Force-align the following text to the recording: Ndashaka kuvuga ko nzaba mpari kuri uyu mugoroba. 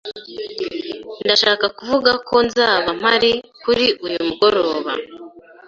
Ndashaka 1.23 1.65
kuvuga 1.77 2.11
ko 2.27 2.35
nzaba 2.47 2.89
mpari 2.99 3.31
kuri 3.61 3.85
uyu 4.05 4.19
mugoroba. 4.27 4.91